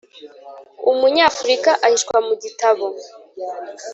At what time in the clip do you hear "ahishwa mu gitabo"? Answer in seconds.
1.85-2.85